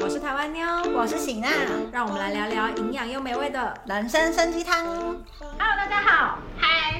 [0.00, 1.50] 我是台湾妞，我是喜娜，
[1.92, 4.86] 让我们来聊聊营养又美味的人参参鸡汤。
[4.86, 6.47] Hello，大家好，嗨，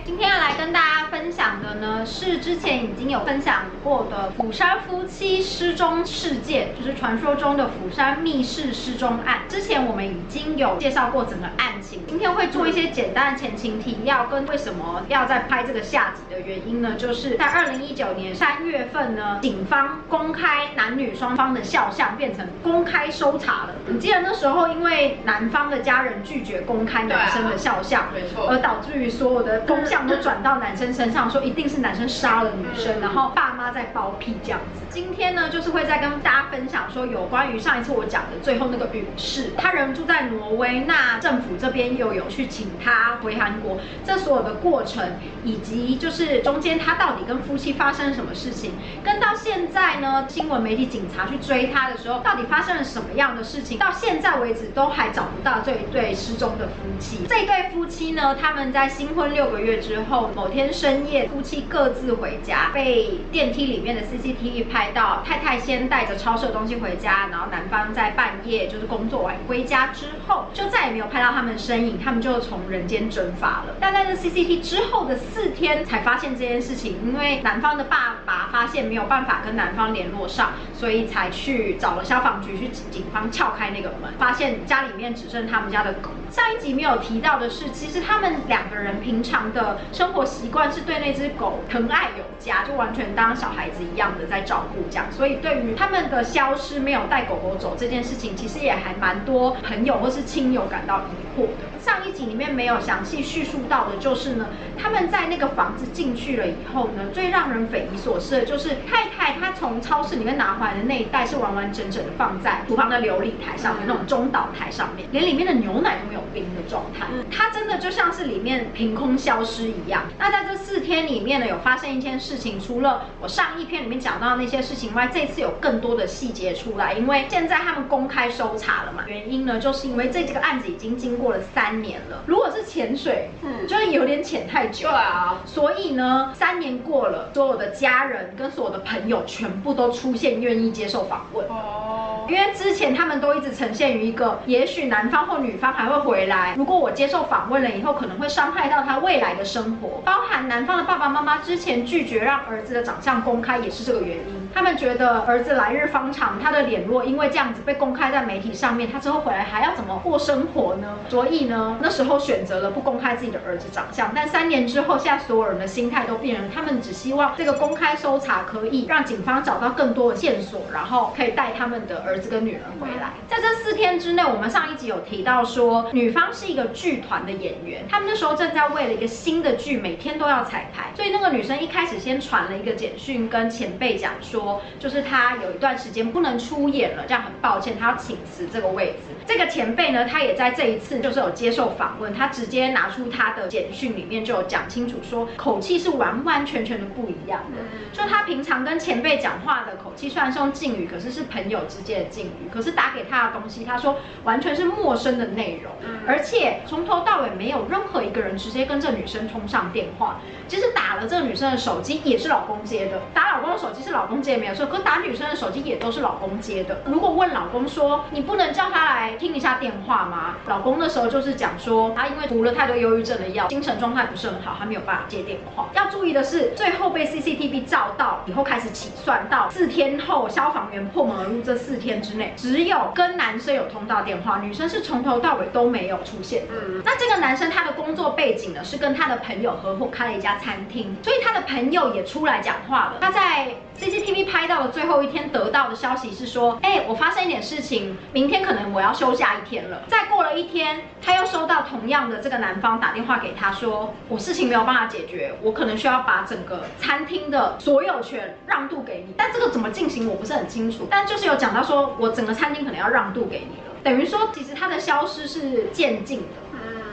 [0.08, 9.40] 今天要来跟大家分享的呢，是之前已经有分享过的釜山夫妻失踪事件，就是传说中的釜山密室失踪案。
[9.50, 16.94] 之前我们已经有介绍过整个案情，今天会做一些简单的前情提要，跟为什么要再拍这个下集的原因呢？
[16.96, 23.74] 就是在二零一九年三月份呢，警方公开男女双方的肖像变成公开搜查了。
[23.86, 34.82] 你记得那时候，因为男方的家人拒绝公开男生的肖像，没错而导致于所有的风 向都转到男生身上，说一定是男生杀了女生，然后爸妈在包庇这样子。
[34.88, 45.04] 今天呢，就是会再跟大家分享说有关于上一次我讲的最后那个允氏，他人住在挪威，那政府这边又有去请他回韩国，这所有的过程，
[45.44, 57.26] 以及就是中间他到底跟夫妻发生了什么事情，跟到现在呢，新闻媒体警察去追他的时候，到底发生了什么样的事情，到现在为止都还找不到这一对失踪的夫妻。
[57.28, 73.76] 这一对夫妻呢，他们在新婚六个月之之后，某天深夜，夫妻各自回家，被电梯里面的 CCTV 拍到，太太先带着超市的东西回家，然后男方在半夜就是工作完归家之后，就再也没有拍到他们的身影，他们就从人间蒸发了。
[73.80, 86.10] 但在这 CCTV 之后的四天才发现这件事情，因为男方的爸爸发现没有办法跟男方联络上，所以才去找了消防局去警方撬开那个门，发现家里面只剩他们家的狗。
[86.30, 95.06] 上一集没有提到的是，其实他们两个人平常的生活习惯是对那只狗疼爱有加，就完全当小孩子一样的在照顾这样。
[95.10, 101.67] 所以对于他们的消失没有带狗狗走这件事情，其实也还蛮多朋友或是亲友感到疑惑的。
[101.84, 104.46] 上一集里面没有详细叙述到的就是呢，
[104.80, 120.04] 他们在那个房子进去了以后呢，最让人匪夷所思的就是太太她从超市里面拿回来的那一袋是完完整整的放在厨房的琉璃台上面，那种中岛台上面，连里面的牛奶都没有冰的状态，它真的就像是里面凭空消失一样。
[120.18, 141.46] 那在这四天里面呢，有发生一件事情，除了我上一篇里面讲到那些事情外，这次有更多的细节出来，因为现在他们公开搜查了嘛，原因呢，就是因为这这个案子已经经过了三年了，如果是潜水，嗯就是有点潜太久，对啊，所以呢，三年过了，所有的家人跟所有的朋友全部都出现愿意接受访问。
[141.48, 146.54] 哦，因为之前他们都一直呈现于一个，也许男方或女方还会回来。
[146.56, 154.47] 如果我接受访问了以后，可能会伤害到他未来的生活，包含男方的爸爸妈妈之前拒绝让儿子的长相公开，也是这个原因。
[154.54, 160.96] 他们觉得儿子来日方长，他的脸若因为这样子被公开在媒体上面，他之后回来还要怎么过生活呢？
[161.08, 164.10] 所以呢，那时候选择了不公开自己的儿子长相。
[164.14, 173.12] 但三年之后，现在所有人的心态都变了，他们只希望这个公开搜查可以让警方找到更多的线索，然后可以带他们的儿子跟女儿回来。
[173.28, 184.47] 在这四天之内，我们上一集有提到说，女方是一个剧团的演员，他们那时候正在为了一个新的剧，每天都要彩排，所以那个女生一开始先传了一个简讯跟前辈讲说，
[184.78, 189.14] 就是他有一段时间不能出演了，这样很抱歉，他要请辞这个位置。
[189.28, 197.58] 这个前辈呢，他也在这一次就是有接受访问，他直接拿出他的简讯里面就有讲清楚说，口气是完完全全的不一样的。
[197.92, 202.48] 就他平常跟前辈讲话的口气，虽然是用敬语，可是是朋友之间的敬语。
[202.50, 205.70] 可是打给他的东西，他说完全是陌生的内容，
[206.06, 210.20] 而且从头到尾没有任何一个人直接跟这女生通上电话。
[210.46, 212.98] 即使打了这个女生的手机，也是老公接的。
[213.12, 216.80] 打老公的手机是老公接没有错，可打女生的手机也都是老公接的。
[216.86, 220.36] 如果问老公说，你不能叫他来听一下电话吗？
[220.46, 225.68] 老公那时候就是讲说，他因为涂了太多忧郁症的药，精神状态不是很好，他没有办法接电话。
[225.74, 236.44] 要注意的是，最后被 CCTV 照到以后开始起算到四天后，消防员破门而入这四天之内，只有跟男生有通到电话，女生是从头到尾都没有出现。
[236.50, 242.98] 嗯，那这个男生他的工作背景呢，是跟他的朋友合伙开了一家餐厅，所以他的朋友也出来讲话了。
[243.00, 243.48] 他在
[243.78, 249.82] CCTV 拍到的最后一天得到的消息是说，哎、我发生一点事情，明天可能我要休下一天了。
[249.88, 266.26] 再过了一天，他又收到同样的这个男方打电话给他说，我事情没有办法解决，我可能需要把整个餐厅的所有权让渡给你，但这个怎么进行我不是很清楚，但就是有讲到说我整个餐厅可能要让渡给你了，等于说其实它的消失是渐进的。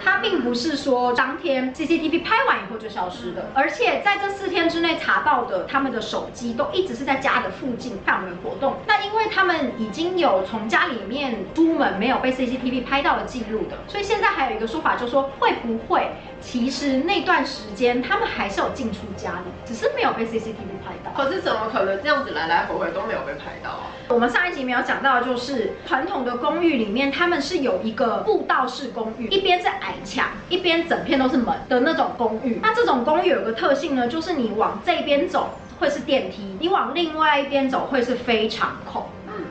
[0.04, 8.76] 它并不是说当天 CCTV 拍完以后就消失的，而且在这四天之内查到的，他们的手机都一直是在家的附近范围活动。
[8.86, 20.75] 那因为他们已经有从家里面出门没有被 CCTV 拍到的记录的，所以现在还有一个说法，就说会不会其实那段时间他们还是有进出家里，只是没有被 CCTV。
[21.16, 23.92] 可是怎么可能这样子来来回回都没有被拍到啊？
[24.10, 32.60] 我们上一集没有讲到，就是传统的公寓里面，他们是有一个步道式公寓，一边是矮墙，一边整片都是门的那种公寓。
[32.62, 39.06] 那这种公寓有个特性呢，就是你往这边走会是电梯，你往另外一边走会是非常空。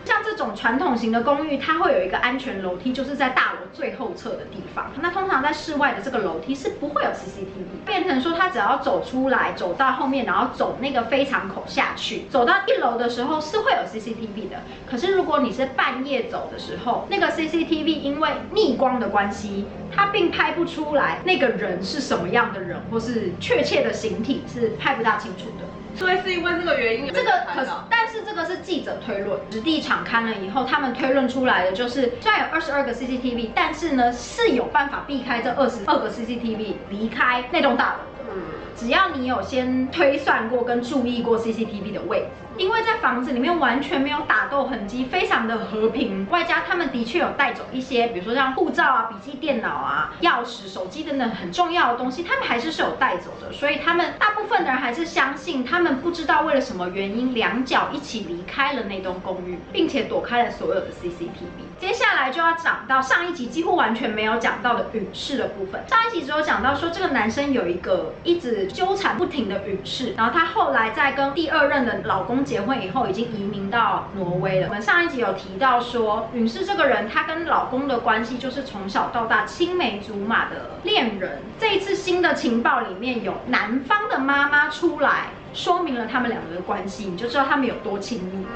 [0.05, 4.91] 像这种传统型的公寓，它会有一个安全楼梯，就是在大楼最后侧的地方。
[5.01, 14.59] 那通常在室外的这个楼梯是不会有 CCTV，变成说他只要走出来，走到后面，然后走那个非常口下去，走到一楼的时候是会有 CCTV 的。
[14.89, 25.65] 可是如果你是半夜走的时候，那个 CCTV 因为逆光的关系，它并拍不出来那个人是什么样的人，或是确切的形体是拍不大清楚的。
[25.96, 38.35] 所以是因为这个原因，这个可是，但是这个是记者推论，实地场勘了以后，他们推论出来的就是，虽然有二十二个 CCTV，但是呢是有办法避开这二十二个 CCTV 离开那栋大楼的。
[38.35, 38.43] 嗯，
[38.76, 42.44] 只要你有先推算过跟注意过 CCTV 的位置。
[42.56, 61.65] 因为在房子里面完全没有打斗痕迹，非常的和平，外加他们的确有带走一些，比如说像护照啊、笔记电脑啊、钥匙、手机等等很重要的东西，他们还是是有带走的，所以他们大部分的人还是相信，他们不知道为了什么原因，两脚一起离开了那栋公寓，并且躲开了所有的 CCTV。
[61.81, 65.83] 接下来就要讲到上一集几乎完全没有讲到的陨饰的部分。
[65.89, 72.44] 上一集只有讲到说这个男生有一个一直纠缠不停的陨饰，然后他后来在跟第二任的老公。
[72.44, 74.69] 结婚以后已经移民到挪威了。
[74.69, 81.43] 我们上一集有提到说，允氏这个人，她跟老公的关系就是从小到大青梅竹马的恋人。
[81.58, 88.47] 这一次新的情报里面有男方的妈妈出来说明了他们两个的关系，你就知道他们有多亲密。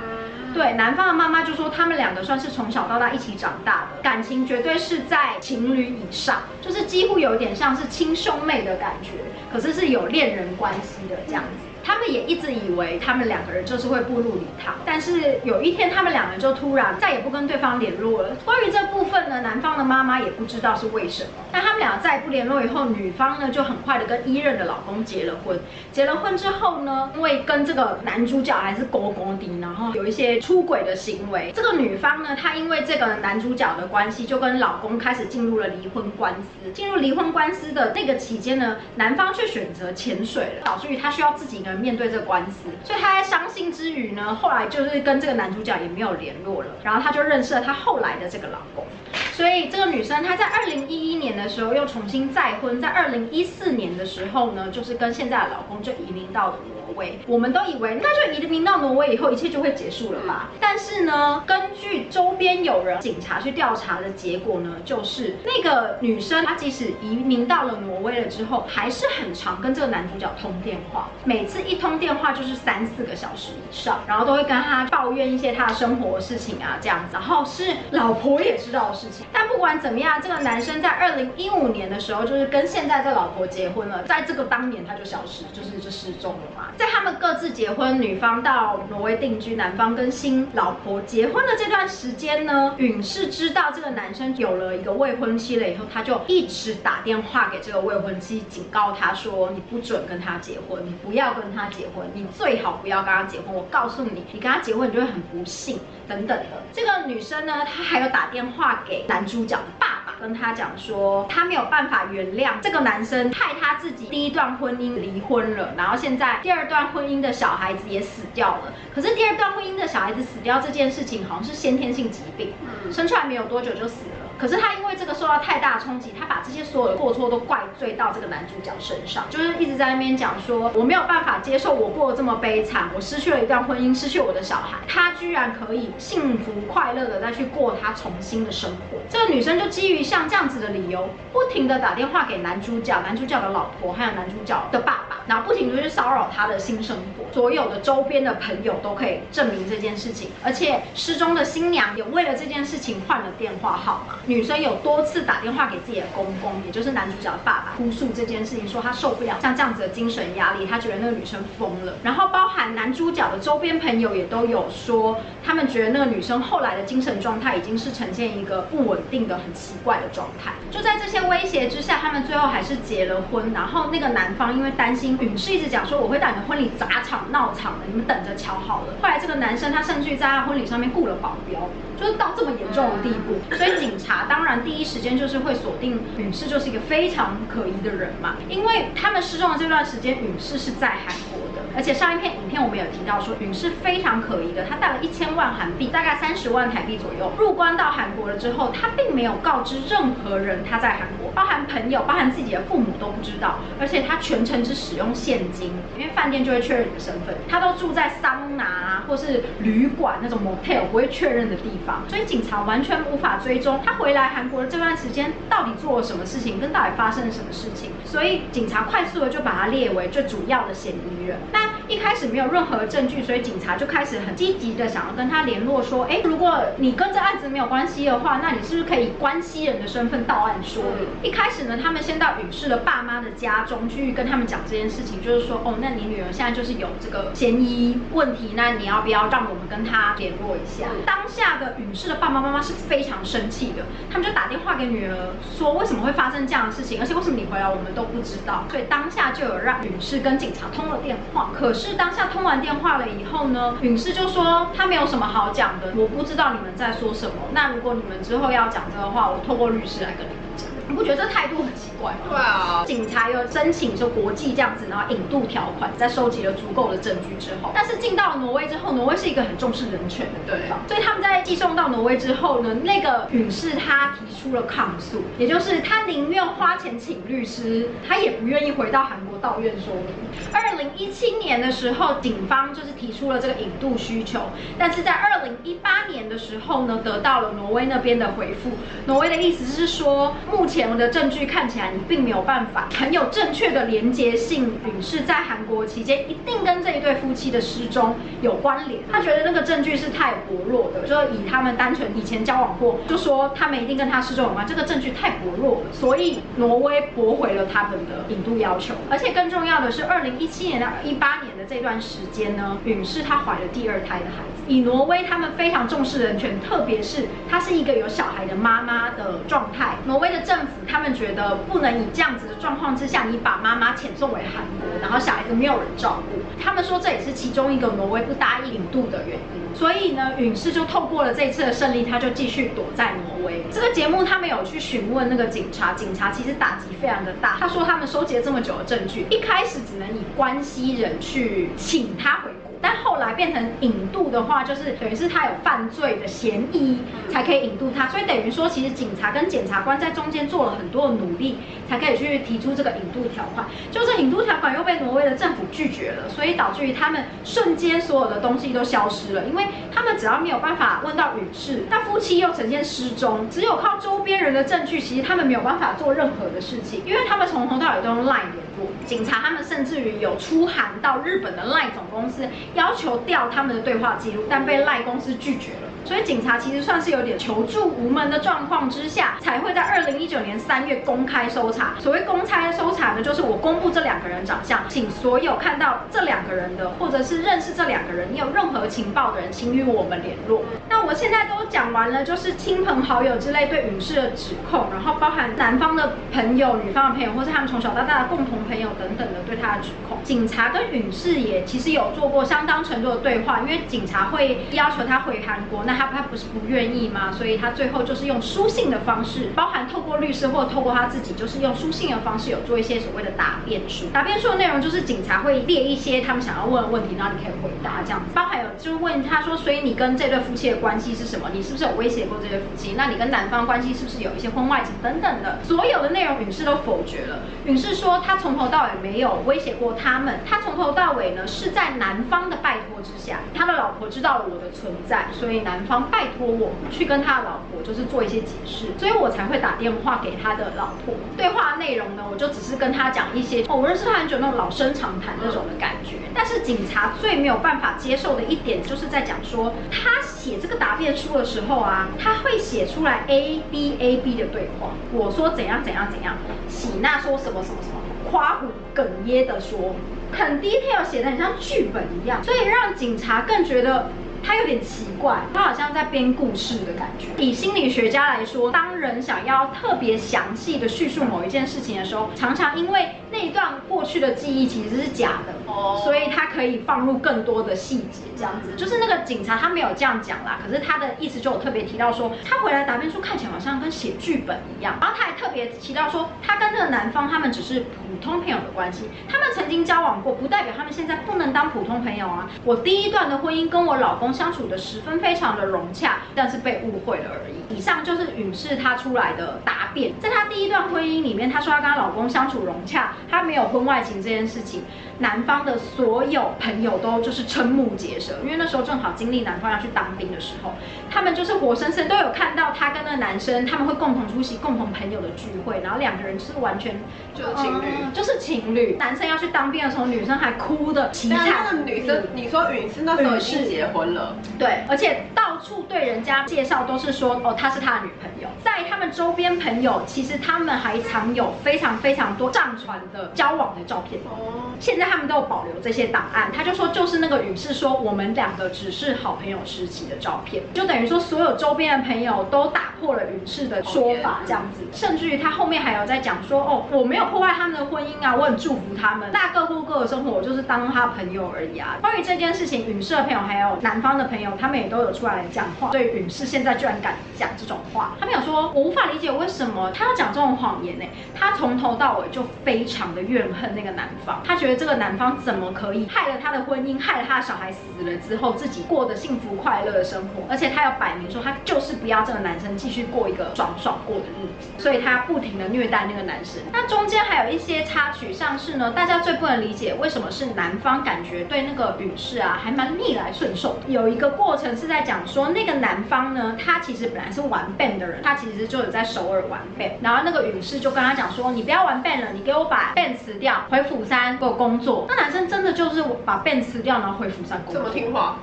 [0.54, 9.10] 对，男方的妈妈就说他们两个算是从小到大一起长大的，感情绝对是在情侣以上，就是几乎有点像是亲兄妹的感觉，
[9.52, 11.48] 可是是有恋人关系的这样子。
[11.88, 18.36] 他们也一直以为他们两个人就是会步入礼堂，但是有一天他们两人就突然再也不跟对方联络了。
[18.44, 21.30] 关于这部分呢，男方的妈妈也不知道是为什么。
[21.50, 25.58] 那他们俩再不联络以后，女方呢就很快的跟一任的老公结了婚。
[25.90, 31.50] 结了婚之后呢，因为跟这个男主角还是勾勾的，然后有一些出轨的行为。
[31.56, 36.70] 这个女方呢，她因为这个男主角的关系，就跟老公开始进入了离婚官司。
[36.74, 41.77] 进入离婚官司的那个期间呢，男方却选择潜水了，导致于他需要自己一个人。
[41.78, 48.84] 面对这个官司，所以她在伤心之余呢，后来就是跟这个男主角也没有联络了，然后她就认识了她后来的这个老公。
[49.32, 57.18] 所以这个女生她在二零一一年的时候又重新再婚，在二零一四年的时候呢，就是跟现在的老公就移民到了挪威。
[57.26, 60.50] 我们都以为那就移民到挪威以后一切就会结束了吧？
[60.60, 79.26] 但是呢，根据周边有人警察去调查的结果呢，就是那个女生她即使移民到了挪威了之后，还是很常跟这个男主角通电话，每次一通电话就是三四个小时以上，然后都会跟他抱怨一些他的生活事情啊这样子，然后是老婆也知道的事情。
[79.32, 84.02] 但不管怎么样，这个男生在二零一五年的时候，就是跟现在这老婆结婚了。
[84.04, 86.68] 在这个当年，他就消失，就是就失踪了嘛。
[86.76, 103.54] 在他们各自结婚，女方到挪威定居，男方跟新老婆结婚的这段时间呢，允是知道这个男生有了一个未婚妻了以后，他就一直打电话给这个未婚妻，警告他说：“你不准跟他结婚，你不要跟他结婚，你最好不要跟他结婚。
[103.54, 106.62] 我告诉你，你跟他结婚，你就会很不幸。”等等的。
[106.72, 109.18] 这个女生呢，她还有打电话给男。
[109.18, 118.72] 男主角的爸爸跟他讲说，她没有办法原谅这个男生害他自己第一段婚姻离婚了，然后现在第二段婚姻的小孩子也死掉了。
[118.94, 122.52] 可是第二段婚姻的小孩子死掉这件事情，好像是先天性疾病，
[122.92, 124.17] 生出来没有多久就死了。
[124.38, 138.98] 可是他因为这个受到太大冲击，他把这些所有的过错都怪罪到这个男主角身上，就是一直在那边讲说，我没有办法接受我过得这么悲惨，我失去了一段婚姻，失去我的小孩，他居然可以幸福快乐的再去过他重新的生活。
[139.10, 145.18] 这个女生就基于像这样子的理由，不停的打电话给男主角、男主角的老婆，还有男主角的爸爸。
[145.26, 147.30] 然后不停的去骚扰他的新生活。
[147.34, 154.14] 所有的周边的朋友都可以证明这件事情，而且失踪的新娘也为了这件事情换了电话号码。
[154.28, 161.94] 女生有多次打电话给自己的公公，也就是男主角的爸爸，哭诉这件事情，说他受不了像这样子的精神压力，他觉得那个女生疯了。
[162.02, 170.52] 然后包含男主角的周边朋友也都有说，他们觉得那个女生后来的精神状态已经是呈现一个不稳定的、很奇怪的状态。
[170.70, 173.50] 就在这些威胁之下，他们最后还是结了婚。
[173.54, 178.92] 然后那个男方因为担心允氏一直讲说我会在你的婚礼砸场闹场的，你们等着瞧好了。
[179.00, 181.58] 后来这个男生他甚至于在他婚礼上面雇了保镖，
[181.98, 183.56] 就是到这么严重的地步。
[183.56, 221.38] 所以警察当然第一时间就是会锁定允氏就是一个非常可疑的人嘛，因为他们失踪的这段时间，允氏是在韩国的，而且上一篇影片我们有提到说允是非常可疑的，他带了一千万韩币，大概三十万台币左右，入关到韩国了之后，他并没有告知任何人他在韩国，包含朋友，包含自己的父母都不知道，而且他全程只使用现金，因为饭店就会确认你的身份，他都住在桑拿啊或是旅馆那种 motel 不会确认的地方，所以警察完全无法追踪他回来韩国的这段时间到底做了什么事情，跟到底发生了什么事情，所以警察快速的就把他列为最主要的嫌疑人。
[221.88, 230.82] 一开始没有任何证据，所以警察就开始很积极的想要跟他联络，说，哎，如果你跟这案子没有关系的话，那你是不是可以关系人的身份到案说
[231.22, 231.28] 理？
[231.28, 240.88] 一开始呢，他们先到允氏的爸妈的家中去跟他们讲这件事情，就是说，哦，那你女儿现在就是有这个嫌疑问题，那你要不要让我们跟她联络一下？
[241.06, 247.00] 当下的允氏的爸爸妈妈是非常生气的，他们就打电话给女儿说，为什么会发生这样的事情？
[247.00, 248.64] 而且为什么你回来我们都不知道？
[248.70, 251.47] 所以当下就有让允氏跟警察通了电话。
[251.52, 257.32] 可是当下通完电话了以后呢，允氏就说他没有什么好讲的，我不知道你们在说什么。
[257.52, 260.47] 那如果你们之后要讲这个话，我透过律师来跟你们。
[260.88, 262.18] 你不觉得这态度很奇怪吗？
[262.30, 280.06] 对啊，警察有申请说国际这样子，然后引渡条款，在收集了足够的证据之后，但是进到了挪威之后，挪威是一个很重视人权的地方，所以他们在寄送到挪威之后呢，那个允氏他提出了抗诉，也就是他宁愿花钱请律师，他也不愿意回到韩国道院说明。
[280.52, 284.40] 二零一七年的时候，警方就是提出了这个引渡需求，
[284.78, 288.70] 但是在二零一八年的时候呢，得到了挪威那边的回复，
[289.04, 290.77] 挪威的意思是说，目前。
[290.78, 294.78] 前的证据看起来，你并没有办法很有正确的连接性。
[294.86, 299.00] 允氏在韩国期间一定跟这一对夫妻的失踪有关联。
[299.10, 304.64] 他觉得那个证据是太薄弱的，就以他们单纯以前交往过，就说他们一定跟他失踪有关。
[304.64, 308.94] 这个证据太薄弱了，所以挪威驳回了他们的引渡要求。
[309.10, 314.62] 而且更重要的是，二零一七年到一八年的这段时间呢，允氏她怀了第二胎的孩子。
[314.68, 319.96] 以挪威他们非常重视人权，特别是她是一个有小孩的妈妈的状态。
[320.04, 320.86] 挪威的政府。
[320.86, 326.40] 他们觉得不能以这样子的状况之下，你把妈妈遣送回韩国，然后小孩子没有人照顾。
[326.62, 329.76] 他们说这也是其中一个挪威不答应引渡的原因。
[329.76, 333.62] 所以呢，允氏就透过了这一次的胜利，他就继续躲在挪威。
[333.70, 337.56] 这个节目他们有去询问那个警察，警察其实打击非常的大。
[337.60, 342.50] 他说他们收集了这么久的证据，一开始只能以关系人去请他回。
[342.80, 346.98] 但后来变成引渡的话，就是等于是他有犯罪的嫌疑
[347.30, 351.58] 才可以引渡他，所以等于说，其实警察跟检察官在中间做了很多的努力，
[351.88, 353.66] 才可以去提出这个引渡条款。
[353.90, 368.67] 就这引渡条款又被挪威的政府拒绝了，所以导致于他们瞬间所有的东西都消失了，因为他们只要没有办法问到允氏，那夫妻又呈现失踪，只有靠周边人的证据，其实他们没有办法做任何的事情，因为他们从头到尾都用赖联
[369.06, 372.48] 警察他们甚至于有出函到日本的赖总公司。
[372.74, 375.88] 要求调他们的对话记录，但被赖公司拒绝了。
[376.04, 381.94] 所以警察其实算是有点求助无门的状况之下，才会在二零一九年三月公开搜查。
[381.98, 390.62] 所谓公开搜查呢，就是我公布这两个人长相，请所有看到这两个人的，或者是认识这两个人，你有任何情报的人，请与我们联络。
[390.88, 400.18] 那我现在都讲完了，就是亲朋好友之类对允氏的指控，然后包含男方的朋友、女方的朋友，或是他们从小到大的共同朋友等等的对他的指控。
[400.24, 407.30] 警察跟允氏也其实有做过相当程度的对话，因为警察会要求他回韩国，那他他不是不愿意吗？
[407.32, 414.06] 所以他最后就是用书信的方式，包含透过律师或透过他自己，就是用书信的方式有做一些所谓的答辩书。
[414.12, 418.26] 答辩书的内容就是警察会列一些他们想要问的问题，然后你可以回答这样子。
[418.34, 421.50] 包含有就是问他说，所以你跟这对夫妻的关系是什么？
[421.52, 422.94] 你是不是有威胁过这对夫妻？
[422.96, 425.58] 那你跟男方关系是不是有一些婚外情等等的？
[425.62, 427.40] 所有的内容允氏都否决了。
[427.64, 441.14] 允氏说他从头到尾没有威胁过他们，他从头到尾呢是在男方的拜托之下，他的老婆知道了我的存在，所以男方拜托我去跟他的老婆就是做一些解释，所以我才会打电话给他的老婆。
[441.36, 446.16] 对话内容呢，我就只是跟他讲一些哦， 我认识他很久那种老生常谈那种的感觉。
[446.34, 454.90] 但是警察最没有办法接受的一点，就是在讲说他写这这个答辩书的时候啊，他会写出来 A B A B 的对话。
[455.14, 456.36] 我说怎样怎样怎样，
[456.68, 459.96] 喜娜说什么什么什么，夸虎哽咽的说，
[460.30, 464.10] 很 detail 写的很像剧本一样，所以让警察更觉得。
[464.42, 467.26] 他有点奇怪，他好像在编故事的感觉。
[467.42, 478.74] 以心理学家来说，当人想要特别详细的叙述某一件事情的时候，常常因为那一段过去的记忆其实是假的，哦，所以他可以放入更多的细节，这样子。
[478.76, 484.96] 就是那个警察他没有这样讲啦，可是他的意思就有特别提到说，他回来答辩书看起来好像跟写剧本一样。
[485.00, 487.84] 然后他还特别提到说，他跟这个男方他们只是
[488.18, 492.48] 普通朋友的关系，他们曾经交往过，不代表他们现在不能当普通朋友啊。
[492.64, 494.28] 我第一段的婚姻跟我老公。
[494.38, 497.76] 相处的十分非常的融洽，但是被误会了而已。
[497.76, 504.84] 以上就是允氏她出来的答辩，在她第一段婚姻里面，她说她跟她老公相处融洽，她没有婚外情这件事情。
[505.20, 510.74] 男方的所有朋友都就是瞠目结舌，因为那时候正好经历男方要去当兵的时候，
[511.10, 517.00] 他们就是活生生都有看到他跟那个男生，他们会共同出席共同朋友的聚会，然后两个人是完全
[517.34, 518.96] 就是情侣，就是情侣。
[518.98, 521.48] 男生要去当兵的时候，女生还哭的凄惨。
[521.74, 528.48] 那个女生，你说允是那时候已经结婚了，对，而且到处对人家介绍都是说哦，她是他的女朋友。
[528.62, 534.20] 在他们周边朋友，其实他们还藏有非常非常多上传的交往的照片。
[534.30, 535.08] 哦，现在。
[535.08, 551.96] 他们都有保留这些档案，他就说就是那个允是说我们两个只是好朋友时期的照片，就等于说所有周边的朋友都打破了允氏的说法这样子，甚至于他后面还有在讲说哦我没有破坏他们的婚婚姻啊，我很祝福他们，大各过各的生活，就是当他朋友而已啊。
[552.00, 561.04] 关于这件事情，允氏的朋友还有男方的朋友，他们也都有出来讲话，对允氏现在居然敢讲这种话，他们有说我无法理解为什么他要讲这种谎言呢？
[561.34, 564.98] 他从头到尾就非常的怨恨那个男方，他觉得这个。
[564.98, 570.42] 男方怎么可以害了他的婚姻，害了他的小孩死了之后，自己过得幸福快乐的生活？
[570.50, 576.60] 而且他要摆明说，他就是不要这个男生继续过一个爽爽过的日子，所以他不停的虐待那个男生。
[576.72, 583.78] 那中间还有一些插曲，像是呢，大家最不能理解为什么是男方感觉对那个女士啊还蛮逆来顺受。
[583.86, 595.06] 有一个过程是在讲说，那个男方呢，他其实本来是玩 band 的人，他其实就有在首尔玩 band，然后那个女士就跟他讲说，你不要玩 band 了，你给我把 band 辞掉，回釜山给我工作。
[595.08, 598.36] 那男生真的就是把 band 辞掉，然后回釜山工作，这么听话。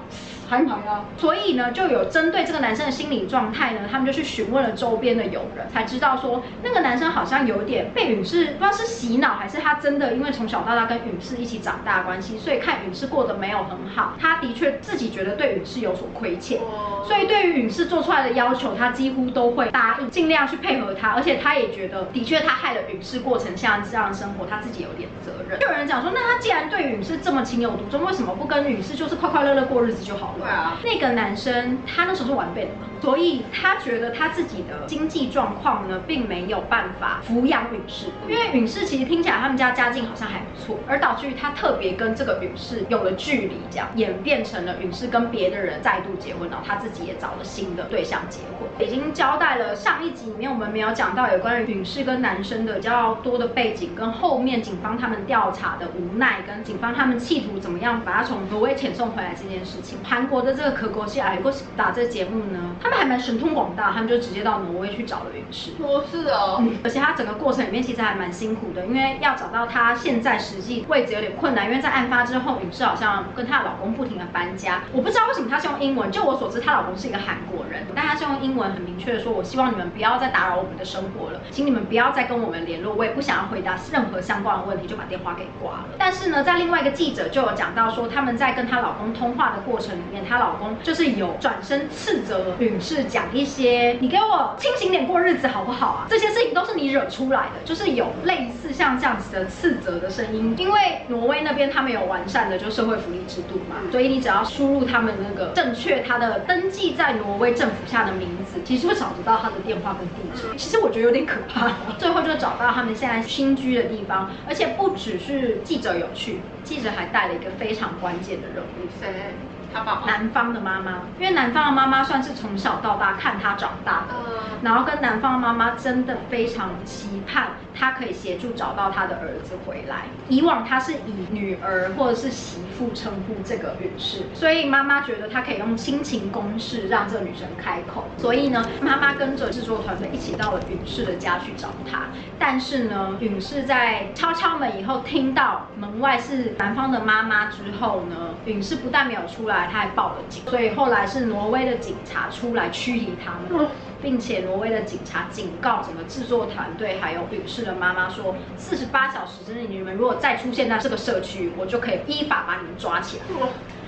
[0.47, 16.59] 还好啊，所以呢，就有针对这个男生的心理状态呢，他们就去询问了周边的友人，才知道说那个男生好像有点被允氏不知道是洗脑还是他真的因为从小到大跟允氏一起长大关系，所以看允氏过得没有很好，他的确自己觉得对允氏有所亏欠，
[17.07, 25.59] 所以对于允氏做出来的要求，他几乎都会答应，尽量去配合他，而且他也觉得的确他害了允氏过成像这样的生活，他自己有点责任。
[25.59, 30.34] 就有人讲说，那他既然对允氏这么情有独钟，为什么不跟允氏就是快快乐乐过日子就好了？
[30.37, 48.67] 对啊，那个男生他那时候是完备的嘛，所以他觉得他自己的经济状况呢，并没有办法抚养允氏，因为允氏其实听起来他们家家境好像还不错，而导致于他特别跟这个允氏有了距离，这样演变成了允氏跟别的人再度结婚，然后他自己也找了新的对象结婚。
[48.85, 59.99] 已经交代了上一集里面我们没有讲到有关于允氏跟男生的比较多的背景，跟后面警方他们调查的无奈，跟警方他们企图怎么样把他从挪威遣送回来这件事情。
[60.03, 65.71] 韩国的这个可国西矮国打这个节目呢，他们还蛮神通广大，他们就直接到挪威去找了陨石。
[65.81, 74.81] 哦，是哦，而且他整个过程里面其实还蛮辛苦的，因为要找到他现在实际位置有点困难，因为在案发之后，陨石好像跟她的老公不停的搬家。
[74.91, 85.85] 我不知道为什么她是用英文，就我所知，她老公是一个韩国人，但她是用英文很明确的说，我希望你们不要再打扰我们的生活了，请你们不要再跟我们联络，我也不想要回答任何相关的问题，就把电话给挂了。
[85.97, 96.07] 但是呢，在另外一个记者就有讲到说，他们在跟她老公通话的过程里她老公就是有转身斥责女士，讲一些你给我清醒点过日子好不好啊？
[96.09, 100.53] 这些事情都是你惹出来的，就是有类似像这样子的斥责的声音。
[100.57, 110.57] 因为挪威那边他们有完善的就社会福利制度嘛，所以你只要输入他们那个正确他的登记在挪威政府下的名字，其实会找得到他的电话跟地址。
[110.57, 111.71] 其实我觉得有点可怕。
[111.97, 118.87] 最后就找到他们现在新居的地方，而且不只是记者有去，记者还带了一个非常关键的人物。
[118.99, 119.33] 谁？
[119.75, 124.31] 他爸爸男方的妈妈，因为男方的妈妈算是从小到大看他长大的，嗯
[124.63, 130.05] 然后跟男方的妈妈真的非常期盼他可以协助找到他的儿子回来。
[130.29, 138.07] 以往他是以女儿或者是媳妇称呼这个允氏，所以妈妈觉得她可以用亲情攻势让这个女生开口。
[138.17, 142.03] 所以呢，妈妈跟着制作团队一起到了允氏的家去找他。
[142.39, 150.43] 但是呢，允氏在敲敲门以后，听到门外是男方的妈妈之后呢，允氏不但没有出来，他还报了警。
[150.47, 153.67] 所以后来是挪威的警察出来驱离他们。
[154.01, 163.23] 并且挪威的警察警告整个制作团队还有女士的妈妈说，四十八小时之内，你们如果再出现在这个社区，我就可以依法把你们抓起来。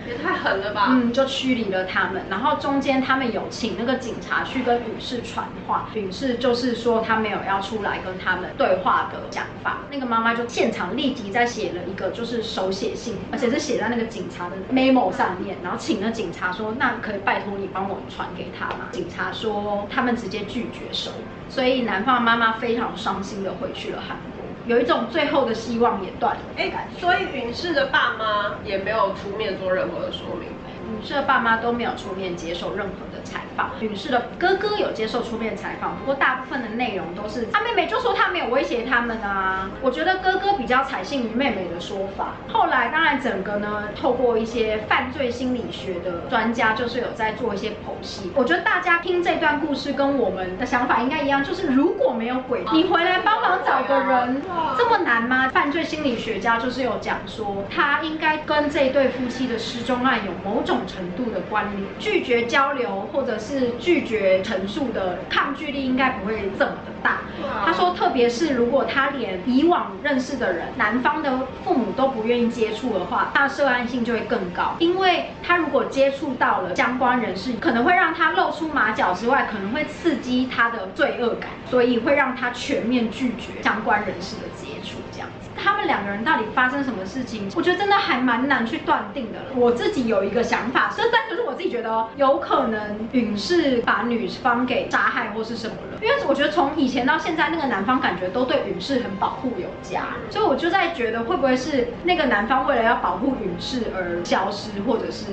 [0.08, 0.88] 也太狠了吧！
[0.92, 2.24] 嗯，就驱离了他们。
[2.30, 9.80] 然后中间他们有请那个警察去跟允氏传话，允氏就是说他没有要出来跟他们对话的讲法。
[9.92, 18.88] 那个妈妈就现场立即在写了一个就是手写信，而且是写在那个警察的 memo 上面，然后请那警察说，那可以拜托你帮我传给他吗？
[18.92, 21.12] 警察说他们直接拒绝收，
[21.50, 24.37] 所以男方的妈妈非常伤心的回去了韩国。
[24.68, 30.48] 有一种最后的希望也断了哎所以允氏的爸妈也没有出面做任何的说明。
[30.94, 39.70] 允氏的爸妈都没有出面接受任何的采访，女士的哥哥有接受出面采访，不过大部分的内容都是他妹妹就说他没有威胁他们啊。
[39.82, 42.36] 我觉得哥哥比较采信于妹妹的说法。
[42.48, 48.32] 后来当然整个呢，透过一些犯罪心理学的专家，就是有在做一些剖析。
[48.36, 54.42] 我觉得大家听这段故事跟我们的想法应该一样，就是如果没有鬼，你回来帮忙找个人，
[54.78, 55.50] 这么难吗？
[55.50, 67.22] 犯罪心理学家就是有讲说，他应该跟这对夫妻的失踪案有某种程度的关联，拒绝交流或者是拒绝陈述的抗拒力应该不会这么的大。
[67.66, 74.76] 他说，特别是如果他连以往认识的人，男方的父母都不愿意接触的话，他的涉案性就会更高。
[74.78, 85.50] 因为他如果接触到了相关人士，可能会让他露出马脚之外，可能会刺激他的罪恶感，所以会让他全面拒绝相关人士的接触，这样子。
[85.60, 87.50] 他们两个人到底发生什么事情？
[87.56, 89.46] 我觉得真的还蛮难去断定的了。
[89.56, 96.00] 我自己有一个想法，这单纯是我自己觉得哦，有可能允是把女方给杀害或是什么了。
[96.02, 105.26] 因为我觉得从以前到现在，那个男方感觉都对允氏很保护有加，所以我就在觉得会不会是那个男方为了要保护允氏而消失，或者是。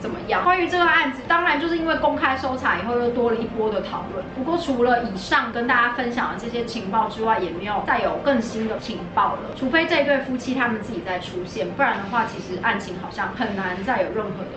[0.00, 0.42] 怎么样？
[0.42, 4.24] 关于这个案子，当然就是因为公开搜查以后又多了一波的讨论。
[4.34, 9.50] 不过除了以上跟大家分享的这些情报之外，也没有再有更新的情报了。
[9.58, 14.56] 除非这一对夫妻他们自己再出现，不然的话，其实案情好像很难再有任何的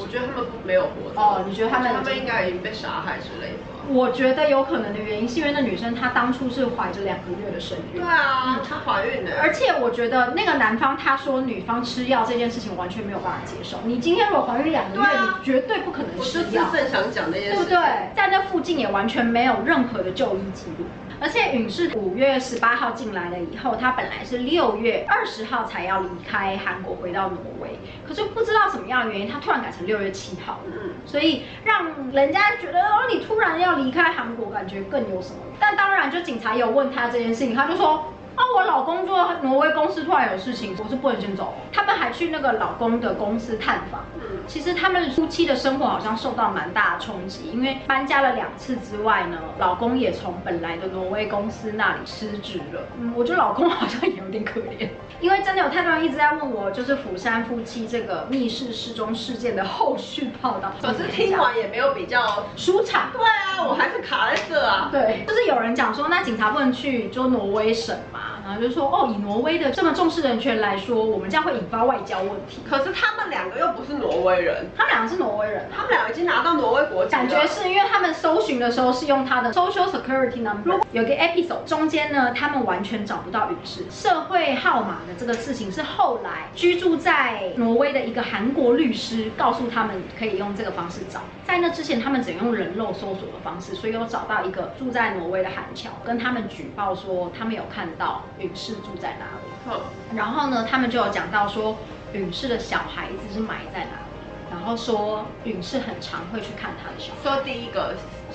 [0.00, 1.20] 我觉得他们没有活着。
[1.20, 3.78] 哦你觉得他们他们应该已经被杀害之类的吧？
[3.88, 8.02] 我觉得有可能的原因是因为那女生她当初是怀着两个月的身孕对。
[8.02, 9.40] 啊，她怀孕的。
[9.40, 13.78] 而且我觉得那个男方他说女方吃药这件事情完全没有办法接受。
[13.84, 16.64] 你今天如果怀孕两个月，啊你绝对不可能我就吃药。
[16.72, 17.56] 正想讲那件事。
[17.56, 17.78] 对不对？
[18.14, 20.84] 在那附近也完全没有任何的就医记录。
[21.20, 30.72] 而且允是五月十八号进来了以后，他本来是六月二十号才要离开韩国回到挪威，可是不知道什么样的原因，他突然改成六月七号了。
[30.72, 35.40] 嗯，所以让人家觉得哦，你突然要离开韩国，感觉更有什么。
[35.58, 38.12] 但当然，就警察有问他这件事情，他就说。
[38.38, 41.54] 啊，我老公做挪威公司突然有事情，我是不能先走。
[41.72, 44.04] 他们还去那个老公的公司探访。
[44.30, 52.80] 嗯其实他们夫妻的生活好像受到蛮大的冲击，因为搬家了两次之外呢，老公也从本来的挪威公司那里辞职了。
[52.98, 54.88] 嗯，我觉得老公好像也有点可怜，
[55.20, 60.72] 因为真的有太多人一直在问我，就是釜山夫妻这个密室失踪事件的后续报道。
[60.80, 62.46] 可是听完也没有比较。
[62.56, 63.10] 舒畅。
[63.12, 64.88] 对啊，我还是卡在这啊。
[64.90, 72.62] 对，就是有人讲说，那警察不能去就挪威省嘛，然后就说哦，以挪威的这么重视人权来说，我们这样会引发外交问题。
[72.66, 75.68] 可是他们两个又不是挪威人，他们两个是挪威人啊。
[75.76, 77.10] 他们俩已经拿到挪威国籍。
[77.10, 91.20] 感觉是因为他们搜寻的时候是用他的 Social Security Number，有个 episode 中间呢，他们完全找不到允氏社会号码的这个事情，是后来居住在挪威的一个韩国律师告诉他们可以用这个方式找。
[91.46, 99.48] 在那之前，他们只能用人肉搜索的方式，所以有找到一个住在挪威的韩侨，跟他们举报说他们有看到允氏住在哪里。
[99.70, 99.80] 嗯
[100.16, 101.76] 然后呢，他们就有讲到说
[102.12, 104.07] 陨氏的小孩子是埋在哪里，
[104.50, 107.18] 然后说允氏很常会去看他的小孩。
[107.22, 107.94] 说第一个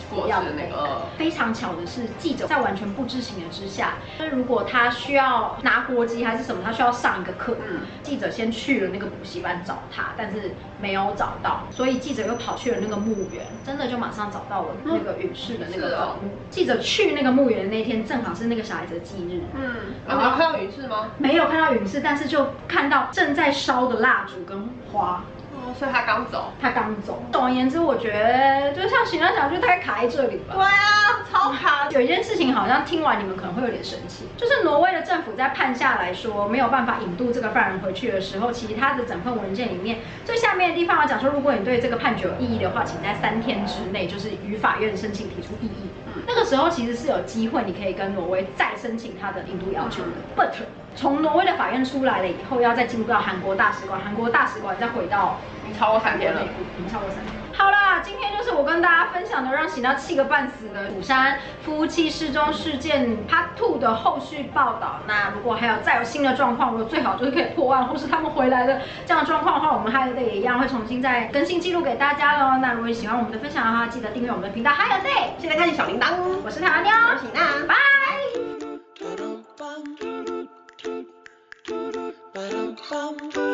[0.09, 16.15] 过世的那个，非常巧的是，记者在完全不知情的之下，就是如果他需要拿国籍还是什么，他需要上一个课，嗯记者先去了那个补习班找他，但是没有找到，所以记者又跑去了那个墓园，真的就马上找到了那个允氏的那个。
[16.49, 19.41] 记者去那个墓园的那天，正好是那个小孩子的忌日。
[19.55, 19.75] 嗯，
[20.07, 21.09] 然后看到允氏吗？
[21.17, 25.23] 没有看到允氏，但是就看到正在烧的蜡烛跟花，
[25.65, 26.51] 哦，所以他刚走。
[26.61, 27.23] 他刚走。
[27.31, 30.55] 总而言之，我觉得就像喜娜讲，就大概卡在这里吧。
[30.55, 31.89] 对啊，超卡。
[31.91, 45.89] 有一件事情好像听完你们可能会有点生气，就是挪威的政府在判下来说没有办法引渡这个犯人回去的时候，其实他的整份文件里面最下面的地方要讲说，如果你对这个判决有异议的话，请在三天之内就是与法院申请提出异议。
[46.25, 50.09] 那个时候其实是有机会，你可以跟挪威再申请他的引渡要求的。
[50.35, 50.51] But
[50.95, 55.37] 从挪威的法院出来了以后，要再进入到韩国大使馆，韩国大使馆再回到
[55.77, 56.45] 超过三天了，已
[56.77, 57.33] 经超过三天。
[57.55, 64.99] 好啦，今天就是我跟大家分享的让喜娜气个半死的釜山夫妻失踪事件 Part Two 的后续报道。
[65.07, 72.57] 那如果还有再有新的状况，如果最好就是可以破案，或是他们回来的这样的状况的话，我们还有 day 也一样会重新再更新记录给大家喽。
[72.57, 76.07] 那如果你喜欢我们的分享的话，记得订阅我们的频道，还有 day，记得开启小铃铛。
[76.43, 78.12] 我是台湾妞，我是喜娜，拜。
[82.93, 83.52] come.